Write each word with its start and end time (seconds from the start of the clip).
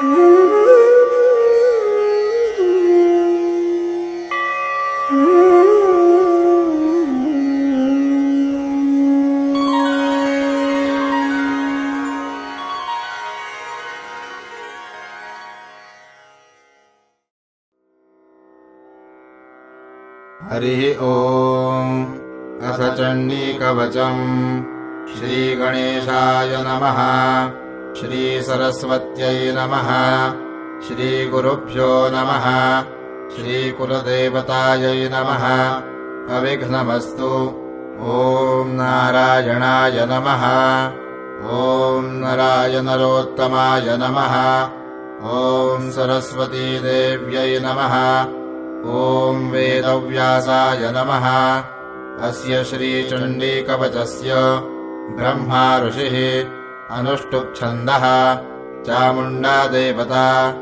हरिः 0.00 0.20
ओम् 21.00 22.04
अथ 22.68 22.80
चण्डीकवचम् 22.96 24.24
श्रीगणेशाय 25.12 26.56
नमः 26.66 27.00
श्रीसरस्वत्यै 28.00 29.52
नमः। 29.56 29.88
श्रीगुरुभ्यो 30.88 32.08
नमः। 32.12 32.46
श्रीकुलदेवतायै 33.36 35.10
नमः। 35.12 35.44
अविघ्नमस्तु। 36.36 37.30
ॐ 38.02 38.68
नारायणाय 38.68 40.06
नमः। 40.10 40.44
ॐ 41.56 42.06
नराय 42.22 42.80
नरोत्तमाय 42.80 43.96
नमः। 43.96 44.34
ॐ 45.32 45.90
सरस्वतीदेव्यै 45.90 47.60
नमः। 47.62 47.96
ॐ 48.94 49.50
वेदव्यासाय 49.50 50.92
नमः। 50.96 51.28
अस्य 52.28 52.64
श्रीचण्डीकवचस्य 52.64 54.34
ब्रह्मा 55.18 55.78
ऋषिः 55.78 56.59
अनुष्टुप्छन्दः। 56.90 58.38
चामुण्डा 58.82 59.66
देवता। 59.66 60.54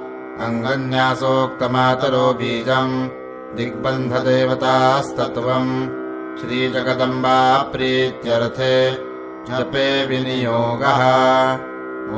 अङ्गन्यासोक्तमातरो 0.46 2.32
बीजम्। 2.32 3.08
दिग्बन्धदेवतास्तत्त्वम्। 3.56 6.38
श्रीजगदम्बा 6.38 7.58
प्रीत्यर्थे 7.58 9.04
जपे 9.44 10.06
विनियोगः। 10.06 11.58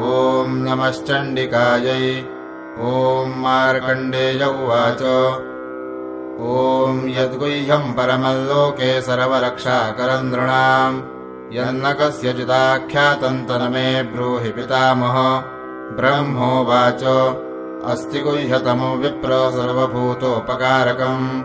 ॐ 0.00 0.45
नमश्चण्डिकायै। 0.48 2.24
ॐ 2.78 3.33
मार्कण्डेय 3.36 4.45
उवाच। 4.45 5.02
ॐ 6.41 7.08
यद्गुह्यम् 7.08 7.95
परमल्लोके 7.95 9.02
सर्वरक्षाकरम् 9.02 10.30
नृणाम् 10.30 11.19
यन्न 11.52 11.92
कस्यचिदाख्यातम् 11.92 13.46
तनमे 13.46 14.02
ब्रूहि 14.02 14.50
पितामह। 14.50 15.44
ब्रह्मोवाच 15.96 17.02
अस्ति 17.90 18.20
गुह्यतमो 18.20 18.96
विप्र 18.96 19.28
सर्वभूतोपकारकम्। 19.28 21.42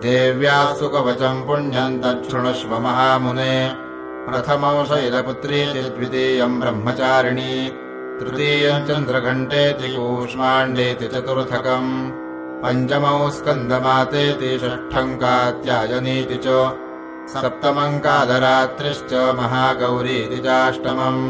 देव्या 0.00 0.74
सुकवचम् 0.74 1.46
पुण्यम् 1.46 1.98
तच्छृणुष्व 1.98 2.78
महामुने। 2.78 3.74
प्रथमौ 4.28 4.84
शैलपुत्रीति 4.84 5.80
द्वितीयम् 5.80 6.60
ब्रह्मचारिणी। 6.60 7.72
तृतीयम् 8.20 8.86
चन्द्रघण्टेति 8.86 9.88
कूष्माण्डेति 9.88 11.06
चतुर्थकम्। 11.06 12.10
पञ्चमौ 12.62 13.30
स्कन्दमातेति 13.30 14.58
षष्ठम् 14.58 15.16
कात्यायनीति 15.16 16.34
च 16.34 16.46
सप्तमम् 17.32 18.00
कालरात्रिश्च 18.04 19.12
महागौरीति 19.38 20.38
चाष्टमम् 20.46 21.20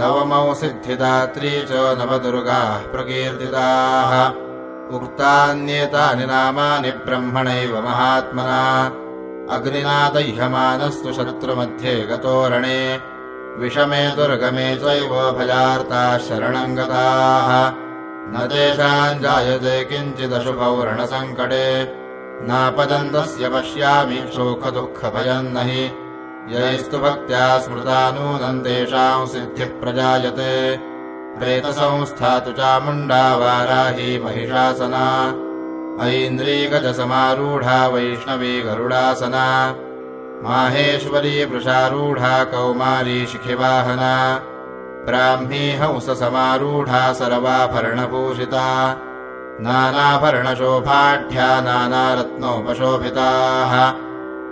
नवमौ 0.00 0.54
सिद्धिदात्री 0.60 1.50
च 1.70 1.82
नवदुर्गाः 1.98 2.86
प्रकीर्तिताः 2.92 4.12
उक्तान्येतानि 4.96 6.26
नामानि 6.30 6.90
ब्रह्मणैव 7.06 7.74
महात्मना 7.88 8.62
अग्निना 9.56 9.98
दह्यमानस्तु 10.14 11.12
शत्रुमध्ये 11.18 11.94
गतोरणे 12.10 12.80
विषमे 13.60 14.02
दुर्गमे 14.16 14.68
चैव 14.82 15.14
भयार्ताः 15.38 16.18
शरणम् 16.28 16.76
गताः 16.80 17.54
न 18.32 18.48
तेषाम् 18.50 19.22
जायते 19.22 19.78
किञ्चिदशुभौ 19.92 20.74
रणसङ्कटे 20.90 21.64
नापदन्तस्य 22.42 23.48
पश्यामि 23.48 24.16
शोकदुःखभयम् 24.16 25.52
न 25.52 25.56
हि 25.56 25.90
यैस्तु 26.56 26.98
भक्त्या 26.98 27.58
स्मृता 27.58 28.10
नूनम् 28.10 28.60
तेषाम् 28.60 29.26
सिद्धिः 29.26 29.80
प्रजायते। 29.80 30.76
प्रेतसंस्था 31.38 32.38
तु 32.38 32.52
चामुण्डा 32.52 33.36
वाराही 33.36 34.22
महिषासना। 34.22 35.28
ऐन्द्रीगजसमारूढा 36.08 37.86
वैष्णवी 37.86 38.62
गरुडासना। 38.62 39.72
माहेश्वरी 40.48 41.44
वृषारूढा 41.44 42.44
कौमारी 42.44 43.26
शिखिवाहना। 43.26 44.42
ब्राह्मी 45.06 45.74
हंससमारूढा 45.74 47.12
सर्वाभरणभूषिता 47.12 48.96
नानाभरणशोभाढ्या 49.60 51.60
नानारत्नोपशोभिताः। 51.60 53.92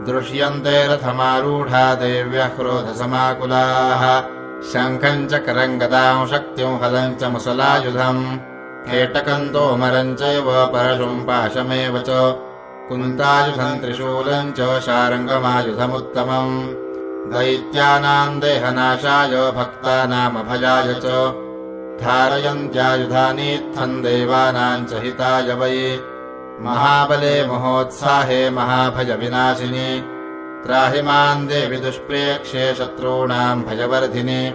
दृश्यन्ते 0.07 0.87
रथमारूढा 0.87 1.95
देव्यः 1.95 2.49
क्रोधसमाकुलाः। 2.49 4.23
शङ्खम् 4.63 5.29
च 5.29 5.35
करम् 5.35 6.27
शक्तिम् 6.27 6.81
हलम् 6.81 7.17
च 7.17 7.25
मुसलायुधम्। 7.25 8.39
केटकम् 8.91 9.49
तोमरम् 9.49 10.17
चैव 10.17 10.45
परशुम् 10.47 11.21
पाशमेव 11.21 11.99
च। 11.99 12.07
कुन्तायुधम् 12.89 13.81
त्रिशूलम् 13.81 14.53
च 14.53 14.81
शारङ्गमायुधमुत्तमम्। 14.81 17.33
दैत्यानाम् 17.33 18.41
देहनाशाय 18.41 19.29
भक्तानामभयाय 19.29 21.01
च 21.05 21.07
धारयन्त्यायुधानीत्थम् 22.03 24.03
देवानाम् 24.03 24.87
च 24.87 24.93
हिताय 24.93 25.55
वै। 25.55 26.01
महाबले 26.61 27.47
महोत्साहे 27.47 28.51
महाभयविनाशिनि। 28.51 30.05
त्राहि 30.67 31.03
माम् 31.03 31.49
देवि 31.49 31.77
दुष्प्रेक्ष्ये 31.77 32.75
शत्रूणाम् 32.75 33.65
भयवर्धिनि। 33.65 34.53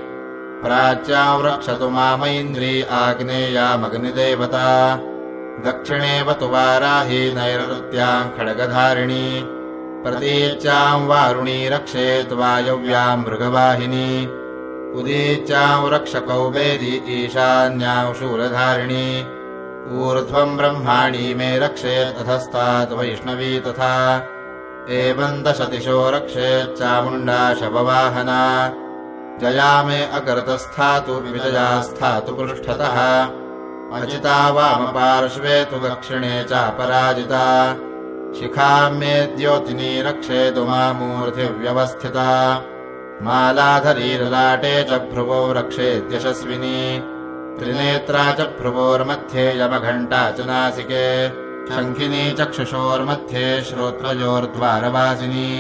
प्राच्याम् 0.64 1.46
रक्षतु 1.46 1.90
मामैन्द्री 1.90 2.82
आग्नेयामग्निदेवता 2.82 5.00
दक्षिणेव 5.66 6.34
तु 6.34 6.46
वाराही 6.46 7.34
नैरृत्याम् 7.34 8.38
खड्गधारिणी। 8.38 9.44
प्रतीच्याम् 10.04 11.08
वारुणी 11.08 11.70
रक्षेत् 11.70 12.34
वायव्याम् 12.34 13.26
मृगवाहिनी 13.26 14.41
उदीच्याम् 14.96 15.90
रक्षकौ 15.90 16.50
ईशान्याम् 17.10 18.14
शूलधारिणी 18.14 19.22
ऊर्ध्वम् 20.02 20.58
ब्रह्माणी 20.58 21.34
मे 21.34 21.60
रक्षेत् 21.60 22.28
वैष्णवी 22.94 23.60
तथा। 23.60 24.18
एवम् 24.90 25.44
दशदिशो 25.44 26.10
रक्षेच्चामुण्डा 26.10 27.54
शववाहना। 27.54 28.42
जया 29.42 29.84
मे 29.84 30.06
अकर्तस्थातु 30.06 31.14
विजया 31.14 31.82
स्थातु 31.82 32.36
पृष्ठतः। 32.36 33.24
अजिता 33.98 34.50
वामपार्श्वे 34.50 35.66
तु 35.66 35.76
दक्षिणे 35.76 36.44
चापराजिता। 36.44 37.74
शिखाम्ये 38.40 39.36
द्योतिनी 39.38 40.02
रक्षेतु 40.02 40.64
मामूर्तिव्यवस्थिता 40.64 42.30
मालाधरीरलाटे 43.26 44.76
च 44.90 44.98
भ्रुवौ 45.10 45.42
रक्षेद्यशस्विनी 45.58 46.78
त्रिनेत्रा 47.60 48.24
च 48.38 48.48
भ्रुवोर्मध्ये 48.60 49.46
यमघण्टा 49.60 50.22
च 50.38 50.48
नासिके 50.50 51.06
शङ्खिनी 51.76 52.24
चक्षुषोर्मध्ये 52.40 53.46
श्रोत्रयोर्द्वारवासिनी 53.68 55.52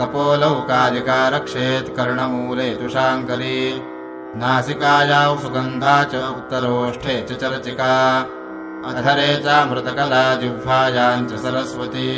कपोलौ 0.00 0.54
कालिका 0.70 1.20
रक्षेत् 1.36 1.94
कर्णमूले 1.96 2.68
तु 2.80 2.88
शाङ्करी 2.94 3.58
नासिकायाौ 4.42 5.32
सुगन्धा 5.42 5.96
च 6.12 6.22
उत्तरोष्ठे 6.38 7.16
च 7.28 7.38
चर्चिका 7.42 7.94
अधरे 8.90 9.30
चामृतकला 9.44 10.24
जिह्वायाम् 10.42 11.28
च 11.30 11.42
सरस्वती 11.44 12.08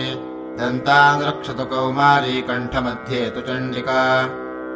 दन्तान् 0.61 1.26
रक्षतु 1.29 1.64
कौमारी 1.75 2.41
कण्ठमध्ये 2.49 3.23
तु 3.35 3.41
चण्डिका 3.50 4.00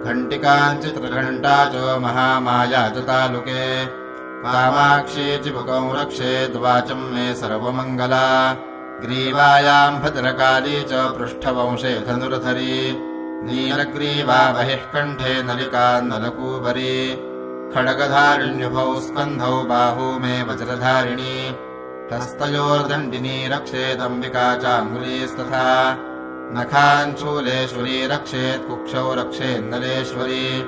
घण्टिकाञ्चित्रघण्टा 0.04 1.64
च 1.64 1.98
महामाया 1.98 2.88
च 2.88 2.98
तालुके 2.98 3.86
कामाक्षी 4.36 5.38
चिबुकौ 5.38 5.92
रक्षेद्वाचम् 5.92 7.14
मे 7.14 7.34
सर्वमङ्गला। 7.34 8.52
ग्रीवायाम् 9.00 10.00
भद्रकाली 10.00 10.82
च 10.82 10.92
पृष्ठवंशे 10.92 12.00
धनुर्धरी। 12.00 12.96
नीलग्रीवा 13.44 14.52
बहिः 14.52 14.76
कण्ठे 14.76 15.42
नलिका 15.42 16.00
नलकूबरी। 16.00 17.14
खड्गधारिण्युभौ 17.74 19.00
स्कन्धौ 19.00 19.62
बाहू 19.62 20.18
मे 20.18 20.42
वज्रधारिणी। 20.42 21.56
हस्तयोर्दण्डिनी 22.12 23.48
रक्षेदम्बिका 23.48 24.54
चाङ्गुलीस्तथा 24.56 25.94
नखाञ्चूलेश्वरी 26.54 28.06
रक्षेत् 28.06 28.68
कुक्षौ 28.68 29.14
रक्षेन्नलेश्वरी 29.14 30.60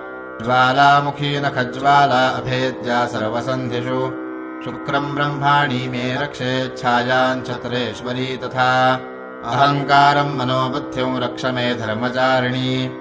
ज्वालामुखी 0.44 1.40
नखज्वाला 1.40 2.28
अभेद्या 2.28 3.06
सर्वसन्धिषु। 3.06 4.30
शुक्रम् 4.66 5.16
ब्रह्माणि 5.16 5.88
मे 5.88 6.18
रक्षेच्छायाञ्छत्रेश्वरी 6.22 8.38
तथा। 8.38 9.02
अहङ्कारम् 9.46 10.38
मनोबुद्ध्यौ 10.38 11.20
रक्ष 11.20 11.46
मे 11.46 11.76
धर्मचारिणी। 11.76 12.92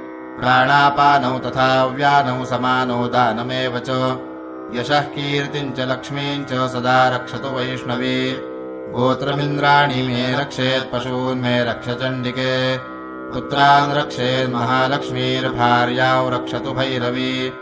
प्राणापानौ 0.41 1.39
तथा 1.39 1.85
व्यानौ 1.85 2.45
समानौ 2.45 3.07
दानमेव 3.07 3.79
च। 3.79 4.19
यशः 4.79 5.01
कीर्तिम् 5.01 5.73
च 5.73 5.81
लक्ष्मीम् 5.81 6.45
च 6.45 6.49
सदा 6.49 7.09
रक्षतु 7.09 7.49
वैष्णवी। 7.49 8.45
गोत्रमिन्द्राणि 8.89 9.95
मे 9.95 10.41
रक्षेत् 10.41 10.93
पशून्मे 10.93 11.65
रक्ष 11.65 11.89
चण्डिके 11.89 12.77
पुत्रान् 13.33 13.93
रक्षेन्महालक्ष्मीर्भार्याौ 13.93 16.31
रक्षतु 16.31 16.73
भैरवी। 16.73 17.53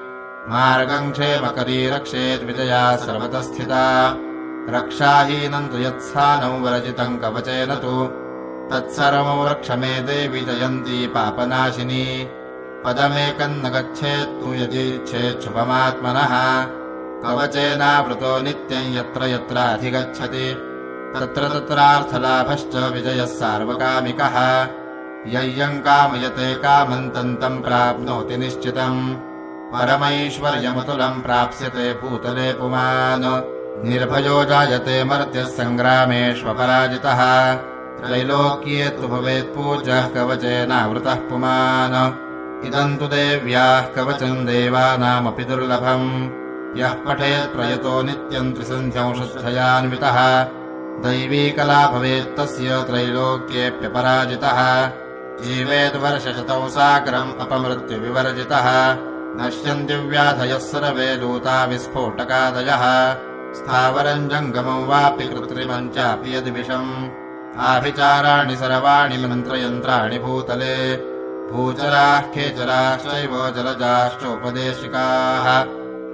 मार्गम् 0.48 1.12
क्षेमकरी 1.12 1.90
रक्षेद्विजया 1.90 2.96
सर्वतः 2.96 3.40
स्थिता। 3.40 4.16
रक्षाहीनम् 4.68 5.68
तु 5.68 5.78
यत्स्थानौ 5.78 6.58
वरजितम् 6.58 7.18
कवचेन 7.18 7.74
तु। 7.74 8.10
तत्सर्वौ 8.72 9.48
रक्ष 9.48 9.70
मे 9.70 10.00
देवि 10.00 10.40
जयन्ती 10.40 11.06
पापनाशिनी। 11.06 12.30
पदमेकम् 12.84 13.50
न 13.50 13.68
गच्छेत्तु 13.68 14.54
यदीच्छेच्छुभमात्मनः 14.54 16.66
कवचेनावृतो 17.22 18.42
नित्यम् 18.42 18.96
यत्र 18.96 19.24
यत्र 19.24 19.56
अधिगच्छति। 19.56 20.56
तत्र 21.14 21.48
तत्रार्थलाभश्च 21.48 22.76
विजयः 22.76 23.24
सार्वकामिकः 23.24 24.68
यय्यम् 25.26 25.78
कामयते 25.78 26.54
कामन्तन्तम् 26.54 27.62
प्राप्नोति 27.62 28.36
निश्चितम्। 28.36 29.16
परमैश्वर्यमतुलम् 29.72 31.22
प्राप्स्यते 31.22 31.92
भूतले 31.92 32.52
पुमान्। 32.52 33.88
निर्भयो 33.88 34.44
जायते 34.44 35.04
मर्त्यः 35.04 35.44
सङ्ग्रामेष्वपराजितः। 35.44 37.54
त्रैलोक्ये 38.00 38.88
तु 38.88 39.08
भवेत्पूजः 39.08 40.08
कवचेनावृतः 40.08 41.14
पुमान्। 41.14 42.66
इदम् 42.66 42.98
तु 42.98 43.06
देव्याः 43.06 43.80
कवचम् 43.80 44.46
देवानामपि 44.46 45.44
दुर्लभम्। 45.44 46.30
यः 46.78 46.88
पठेत् 46.88 47.56
प्रयतो 47.56 48.02
नित्यम् 48.02 48.54
त्रिसन्ध्यंशुद्धयान्वितः 48.54 50.46
दैवी 51.02 51.50
कला 51.50 51.86
भवेत्तस्य 51.86 52.84
त्रैलोक्येऽप्यपराजितः 52.86 54.90
जीवेद्वर्षशतौ 55.40 56.68
साकरम् 56.68 57.40
अपमृत्युविवर्जितः। 57.40 58.96
नश्यन्ति 59.38 59.94
व्याधयः 59.94 60.58
सर्वे 60.58 61.16
लूता 61.16 61.64
विस्फोटकादयः। 61.64 63.16
स्थावरम् 63.54 64.28
जङ्गमम् 64.28 64.86
वापि 64.86 65.24
कृत्रिमम् 65.24 65.90
चापि 65.90 66.36
यद्विषम्। 66.36 67.08
आभिचाराणि 67.58 68.56
सर्वाणि 68.56 69.16
मन्त्रयन्त्राणि 69.16 70.18
भूतले। 70.18 70.96
भूचराः 71.52 72.20
खेचराश्चैव 72.20 73.54
जलजाश्चोपदेशिकाः। 73.56 75.64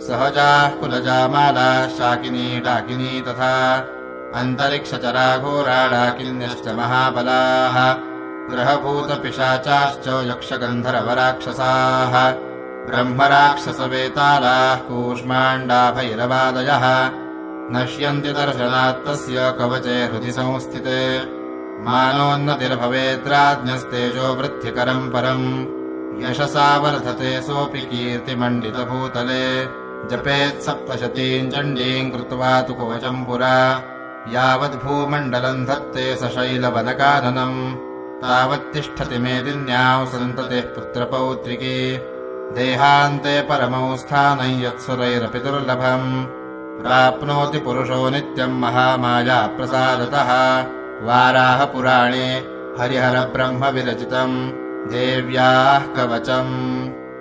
सहजाः 0.01 0.69
कुलजामालाः 0.69 1.89
शाकिनी 1.89 2.61
डाकिनी 2.61 3.21
तथा। 3.21 3.87
अन्तरिक्षचरा 4.35 5.39
घोरा 5.39 5.89
डाकिन्यश्च 5.89 6.69
महाबलाः 6.69 8.12
ग्रहभूतपिशाचाश्च 8.51 10.09
यक्षगन्धर्वराक्षसाः 10.09 12.35
ब्रह्मराक्षसवेतालाः 12.87 14.75
कूष्माण्डाभैरवादयः 14.75 17.11
नश्यन्ति 17.75 18.33
दर्शनात्तस्य 18.33 19.55
कवचे 19.59 19.91
हृदि 19.91 20.33
संस्थिते। 20.33 21.23
मानोन्नतिर्भवेद्राज्ञस्तेजो 21.85 24.35
वृद्धिकरम् 24.35 25.09
परम्। 25.09 26.23
यशसा 26.23 26.79
वर्धते 26.79 27.43
सोऽपि 27.43 27.79
कीर्तिमण्डितभूतले। 27.79 29.65
जपेत् 30.09 30.63
सप्तशतीम् 30.63 31.51
चण्डीम् 31.51 32.11
कृत्वा 32.11 32.61
तु 32.61 32.75
कवचम् 32.75 33.27
पुरा। 33.27 33.83
यावद्भूमण्डलम् 34.29 35.67
धत्ते 35.67 36.17
स 36.17 36.25
शैलवनकाननम् 36.25 37.92
तावत्तिष्ठति 38.23 39.19
मेदिन्याौ 39.19 40.07
सन्ततिः 40.07 40.63
पुत्रपौत्रिकी। 40.63 41.97
देहान्ते 42.55 43.41
परमौ 43.41 43.97
स्थानम् 43.97 44.63
यत्सुरैरपि 44.63 45.39
दुर्लभम्। 45.39 46.25
प्राप्नोति 46.83 47.59
पुरुषो 47.59 48.11
नित्यम् 48.11 48.61
महामाया 48.61 49.47
प्रसादतः 49.47 50.31
वाराहपुराणे 51.07 52.29
हरिहरब्रह्मविरचितम् 52.81 54.51
देव्याः 54.91 55.79
कवचम् 55.79 56.82